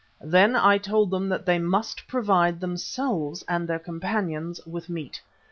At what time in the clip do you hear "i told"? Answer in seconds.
0.55-1.11